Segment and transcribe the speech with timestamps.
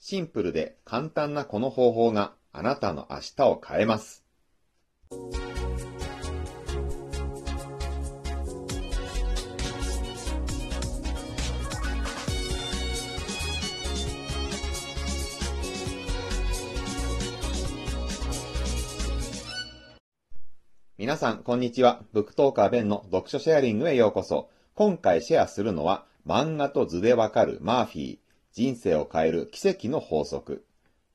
[0.00, 4.24] シンプルで簡単なこの方法があなたの明日を変えます。
[20.96, 22.02] 皆さん、こんにちは。
[22.12, 24.50] ブックトーカーベンの読書シェアリングへようこそ。
[24.74, 28.18] 今回シェアするのは、漫画と図でわかるマーフィー、
[28.58, 30.64] 人生を変える奇跡の法則。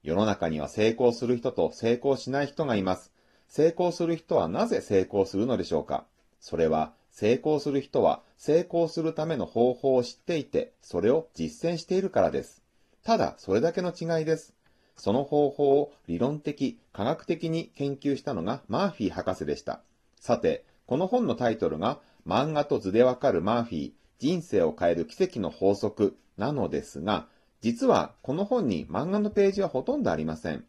[0.01, 3.11] 世の中には成功する人と成功しない人がいます。
[3.49, 6.05] 成功する人はなぜ成功するのでしょうか？
[6.39, 12.63] それは、成功する人は成功するための方法を知っていて、それを実践しているからです。
[13.03, 14.53] ただ、それだけの違いです。
[14.95, 19.81] その方法を理論的、科学的に研究したのがマーフィー博士でした。
[20.17, 27.27] さて、この本のタイトルが漫画と図でわかるマーフィー、人生を変える奇跡の法則なのですが、
[27.63, 30.65] 実はこの本に漫画のページはほとんどありません。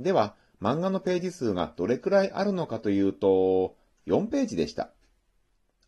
[0.00, 4.88] では、漫画のページ数がどれくらいあるのかというと、4ページでした。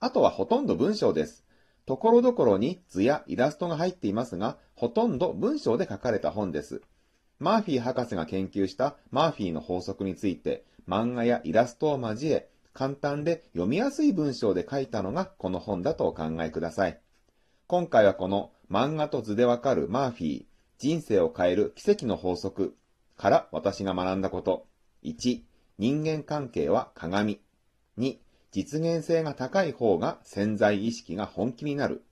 [0.00, 1.46] あとはほとんど文章です。
[1.86, 6.82] ところどころに図やイラストが入っていますが、ほとんど文章で書かれた本です。
[7.38, 17.00] マーフィー博士が研究したマーフィーの法則について、漫画やイラストを交え、簡単で読みやすい文章で書いたのがこの本だとお考えください。
[17.66, 20.44] 今回はこの漫画と図でわかるマーフィー、
[20.80, 22.74] 人生を変える奇跡の法則
[23.18, 24.66] から私が学んだこと。
[25.04, 25.42] 1、
[25.76, 27.38] 人間関係は鏡。
[27.98, 28.16] 2、
[28.50, 32.02] 実現性が高い方が潜在意識が本気になる。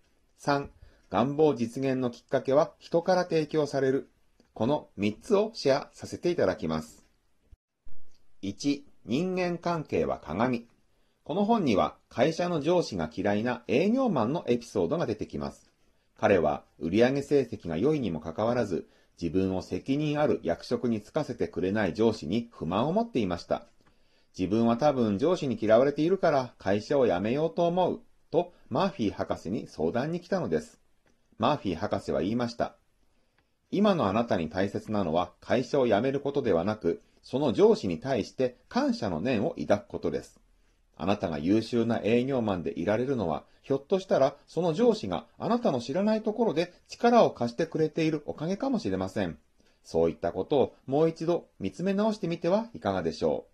[0.42, 0.68] 3、
[1.10, 4.10] 願望実現のきっかけは人から提供される。
[4.52, 7.06] この3つをシェアさせていただきます。
[8.42, 10.68] 1、人間関係は鏡。
[11.24, 15.67] この本には会社の上司が嫌いな営業マンのエピソードが出てきます。
[16.18, 18.88] 彼は売上成績が良いにもかかわらず、
[19.22, 23.66] 自分を責任ある役職に就かせてくれない上司に不満を持っていました。
[24.36, 28.00] 自分は多分上司に嫌われているから会社を辞めようと思う、
[28.32, 30.80] とマーフィー博士に相談に来たのです。
[31.38, 32.74] マーフィー博士は言いました。
[33.70, 40.40] 今のあなたに大切なのは会社を辞めることではなく、その上司に対して感謝の念を抱くことです。
[40.98, 49.38] あなたが優秀な営業マンでいられるのは、ひょっとしたらその上司があなたの知らないところで力を貸してくれているおかげかもしれません。
[49.84, 53.46] そういったことをもう一度見つめ直してみてはいかがでしょ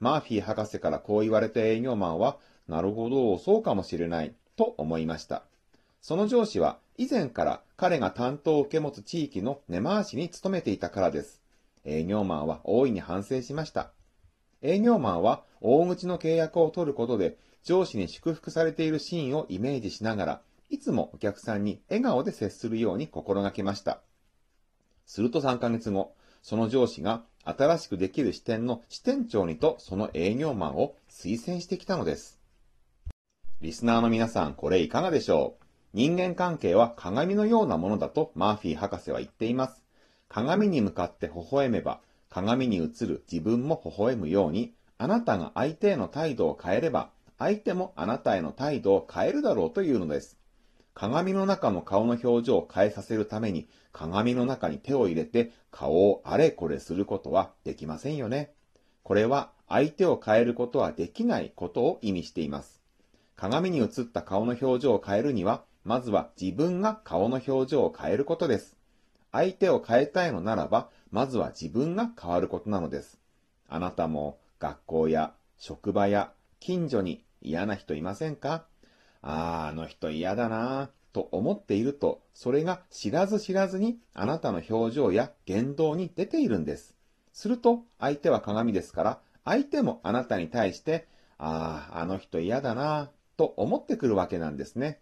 [0.00, 0.04] う。
[0.04, 2.36] マーフィー博士からこう言われた営業マンは、
[2.68, 5.44] なるほど、そうかもしれない、と思いました。
[6.00, 11.40] その上司は以前から彼が担当を受け持つ地域の根回しに勤めていたからです。
[11.84, 13.90] 営業マンは大いに反省しました。
[14.62, 24.00] 営業マンは大口の契約を取ることで上司に祝福されているシーンをイメージしながら、いつもお客さんに笑顔で接するように心がけました。
[25.06, 32.38] すると3ヶ月後、その上司が新しくできる支店の支店長にとその営業マンを推薦してきたのです。
[33.62, 35.64] リスナーの皆さん、これいかがでしょう？
[35.94, 39.82] 人間関係は鏡のようなものだとマーフィー博士は言っています。
[40.28, 50.38] 鏡に向かって微笑めば、鏡に映る自分も微笑むように、あなたが相手への態度を変えれば、相手もあなたへの態度を変えるだろうというのです。
[50.94, 58.52] 鏡の中の顔の表情を変えさせるために、鏡の中に手を入れて顔をあれこれすることはできませんよね。
[59.02, 62.80] これは相手を変えることはできないことを意味しています。
[63.34, 68.76] 鏡に映った顔の表情を変えるには、まずは自分が顔の表情を変えることです。
[69.32, 73.18] 相手を変えたいのならば、まずは自分が変わることなのです。
[73.68, 78.66] あなたも学校や職場や近所に嫌な人いませんか？
[79.20, 86.94] ああ、あの人嫌だなぁ、と思っていると、それが知らず知らずにあなたの表情や言動に出ているんです。
[87.32, 91.06] すると、相手は鏡ですから、相手もあなたに対して、
[91.38, 95.00] ああ、あの人嫌だなぁ、と思ってくるわけなんですね。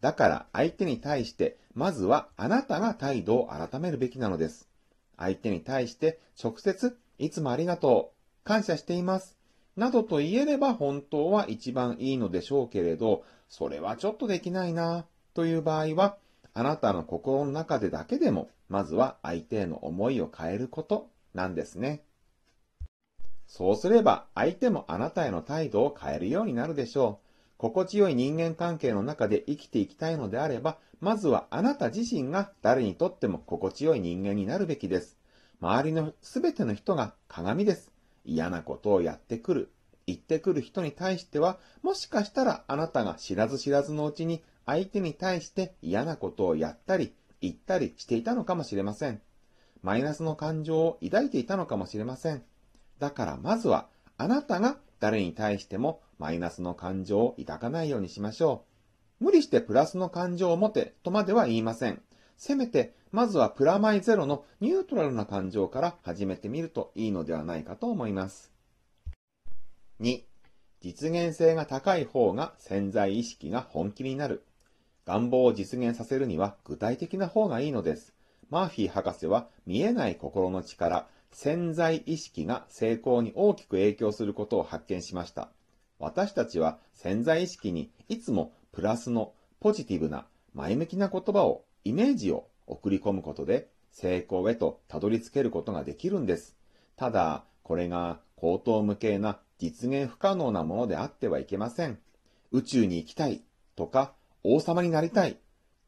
[0.00, 4.68] だから相手に対して、まずはあなたが態度を改めるべきなのです。
[5.16, 9.36] 相手に対して直接、いつもありがとう、感謝しています、
[9.76, 16.16] などと言えれば本当は一番いいのでしょうけれど、それはちょっとできないな、という場合は、
[16.52, 22.02] あなたの心の中でだけでも、まずは相手への思いを変えることなんですね。
[23.46, 27.26] そうすれば、相手もあなたへの態度を変えるようになるでしょう。
[27.56, 35.18] 心地よい人間関係の中で生きていきたいのであれば、まずはあなた自身が誰にとっても心地よい人間になるべきです。
[35.60, 37.89] 周りのすべての人が鏡です。
[38.24, 39.72] 嫌なことをやってくる、
[40.06, 49.20] 言ってくる人に対しては、もしかしたらあなたが知らず知らずのうちに相手に対して嫌なことをやったり、言ったりしていたのかもしれません。
[49.82, 52.42] マイナスの感情を抱いていたのかもしれません。
[52.98, 53.88] だからまずは、
[54.18, 58.64] あなたが誰に対してもマイナスの感情を抱かないようにしましょ
[59.20, 59.24] う。
[59.24, 62.02] 無理してプラスの感情を持てとまでは言いません。
[62.40, 68.50] せめて、まずはプラマイゼロのニュートラルな感情から始めてみるといいのではないかと思います。
[70.00, 70.22] 2、
[70.80, 74.46] 実現性が高い方が潜在意識が本気になる。
[75.04, 78.14] 願望を実現させるには具体的な方がいいのです。
[78.48, 85.50] マーフィー博士は見えない心の力、潜在意識が成功に大きく影響することを発見しました。
[85.98, 90.24] 私たちは潜在意識にいつもプラスのポジティブな
[90.54, 96.56] 前向きな言葉を、イメージを送り込むことで成功へとたどり着けることができるんです。
[96.96, 101.98] ただ、これが高等無形な実現不可能なものであってはいけません。
[102.52, 103.42] 宇宙に行きたい
[103.76, 105.38] とか王様になりたい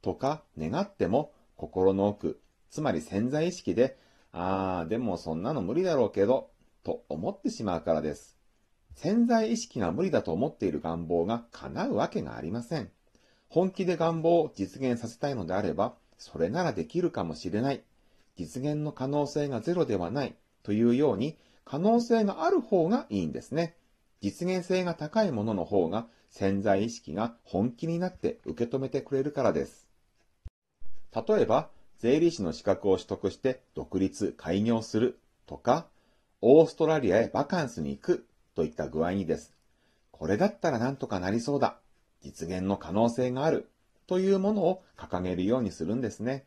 [0.00, 3.98] とか願っても心の奥、つまり潜在意識で
[4.32, 6.50] ああ、でもそんなの無理だろうけど、
[6.82, 8.38] と思ってしまうからです。
[8.94, 12.90] 潜在意識が無理だと思っている願望が叶うわけがありません。
[13.52, 17.82] 本気で願望を実現させたいのであれば、それならできるかもしれない。
[18.38, 23.76] 実現の可能性がゼロではないというように、可能性がある方がいいんですね。
[24.22, 29.86] 実現性が高いものの方が潜在意識が本気になって受け止めてくれるからです。
[31.14, 31.68] 例えば、
[31.98, 35.88] 税理士の資格を取得して独立、開業するとか、
[36.40, 39.52] オーストラリアへバカンスに行くといった具合にです。
[40.10, 41.81] これだったらなんとかなりそうだ。
[42.22, 43.68] 実現の可能性がある。
[44.06, 46.44] というものを掲げるようにするんですね。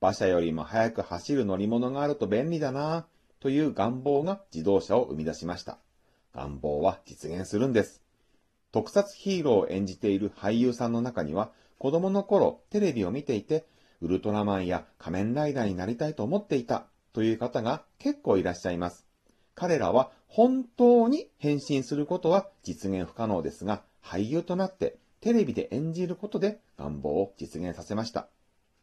[0.00, 3.06] 馬車よりも速く走る乗り物があると便利だな
[3.40, 5.78] という願望が自動車を生み出しました。
[6.34, 8.02] 願望は実現するんです。
[8.72, 13.66] 特撮ヒーローを演じている俳優さんの中には、子供の頃テレビを見ていて
[14.00, 19.11] ウルトラマンや仮面ライダーになりたいと思っていたという方が結構いらっしゃいます。
[19.62, 28.26] 彼らは本当に変身することは実現不可能ですが、俳優となってテレビで演じることで願望を実現させました。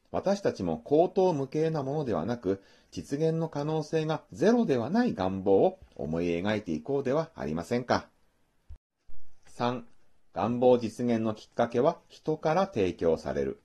[0.10, 8.08] 私たちも高等無形なものではなく、実現の可能性がゼロではない願望を思い描いていこうではありませんか。
[9.58, 9.84] 3.
[10.34, 13.62] 願望実現のきっかけは人から提供される。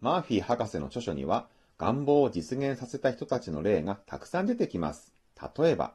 [0.00, 5.12] マーフィー博士の著書には、願望を実現させた人たちの例がたくさん出てきます。
[5.58, 5.92] 例えば、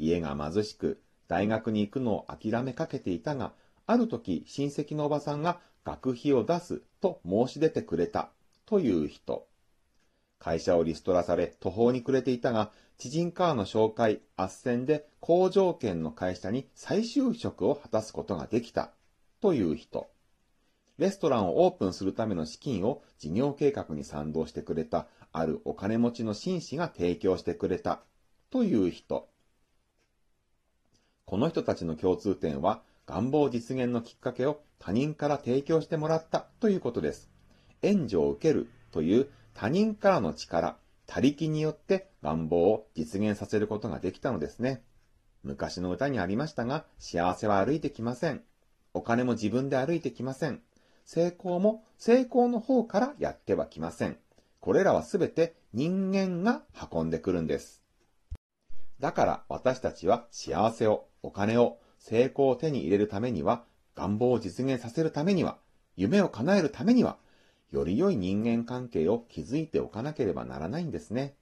[0.00, 3.52] 家が貧しく、大学に行くのを諦めかけていたが、
[3.86, 8.30] ある時親戚のおばさんが学費を出すと申し出てくれた
[8.66, 9.46] という人。
[10.38, 18.92] 会社をリストラされ途方に暮れていたが、知人からの紹介、斡旋で好条件の会社に再就職を果たすことができた
[19.40, 20.10] という人。
[20.98, 28.02] レストランをオープンするための資金を事業計画に賛同してくれたあるお金持ちの紳士が提供してくれた
[28.50, 29.28] という人。
[31.30, 37.30] この人たちの共通点は願望実現のきっかけを他人から提供してもらったということです。
[37.82, 44.82] 援助を受けるという他人からの力、他力によって願望を実現させることができたのですね。
[45.44, 48.42] 昔の歌にありましたが、幸せは歩いてきません。
[48.92, 50.60] お金も自分で歩いてきません。
[51.04, 54.18] 成功も成功の方からやってはきません。
[54.58, 57.79] これらはすべて人間が運んでくるんです。
[59.00, 63.64] だから私たちは幸せを、お金を、成功を手に入れるためには、
[63.96, 65.56] 願望を実現させるためには、
[65.96, 67.16] 夢を叶えるためには、
[67.70, 71.34] より良い人間関係を築いておかなければならないんですね。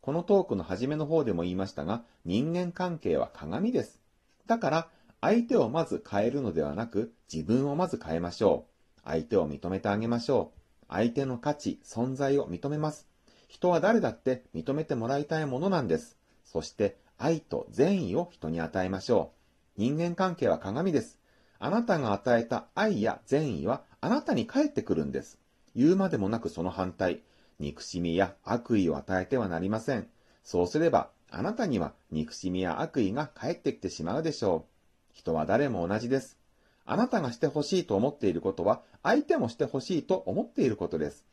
[0.00, 4.00] このトークの初めの方でも言いましたが、人間関係は鏡です。
[4.46, 4.88] だから、
[5.20, 8.64] 相手をまず変えるのではなく、自分をまず変えましょ
[8.96, 9.00] う。
[9.04, 10.86] 相手を認めてあげましょう。
[10.88, 13.06] 相手の価値、存在を認めます。
[13.48, 16.16] 人は誰だって認めてもらいたいものなんです。
[16.44, 19.30] そして愛と善意を人に与えましょ
[19.78, 19.80] う。
[19.80, 21.20] 人間関係は鏡です。
[21.60, 25.38] あなたが与えた愛や善意はあなたに返ってくるんです。
[25.76, 27.22] 言うまでもなくその反対、
[27.60, 30.08] 憎しみや悪意を与えてはなりません。
[30.42, 34.66] そうすれば、あなたには憎しみや悪意が返ってきてしまうでしょ
[35.12, 35.14] う。
[35.14, 36.38] 人は誰も同じです。
[36.84, 41.24] あなたがしてほしいと思っていることは、相手もしてほしいと思っていることです。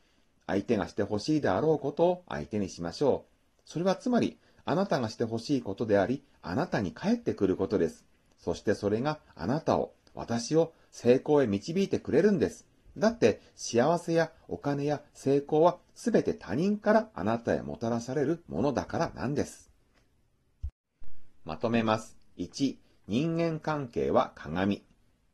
[0.46, 3.40] 相手がしてほしいであろうことを相手にしましょう。
[3.66, 4.38] それはつまり、
[4.70, 8.06] あなたがしてほしいことであり、あなたに返ってくることです。
[8.38, 12.68] そしてそれがあなたを、私を成功へ導いてくれるんです。
[12.96, 19.72] だって幸せやお金や成功はすべて他人からあなたへもたらされるものだからなんです。
[21.46, 22.16] まとめます。
[22.38, 22.76] 1、
[23.08, 24.84] 人間関係は鏡。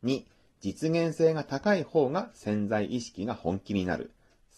[0.05, 0.23] 2、
[0.61, 4.11] 実現性が高い方が潜在意識が本気になる。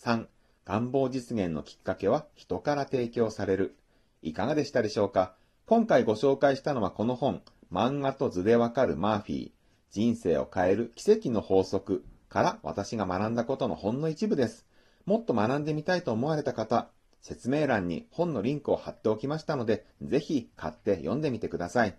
[0.03, 0.27] 3、
[0.65, 3.75] 願望実現のきっかけは人から提供される。
[4.21, 5.35] いかがでしたでしょうか？
[5.65, 9.51] 今回ご紹介したのはこの本、漫画と図でわかるマーフィー、
[9.91, 14.65] 人生を変える奇跡の法則から私が学んだことのほんの一部です。
[15.05, 16.89] もっと学んでみたいと思われた方、
[17.21, 21.95] 説明欄に本のリンクを貼っておきましたので、ぜひ買って読んでみてください。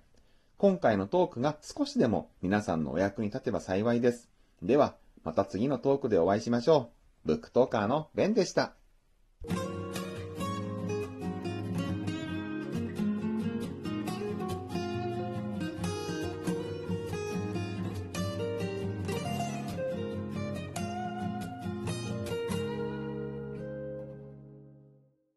[0.57, 4.29] 今回のトークが少しでも皆さんのお役に立てば幸いです。
[4.63, 6.91] では、また次のトークでお会いしましょ
[7.25, 7.29] う。
[7.29, 8.75] ブックトーカーのベンでした。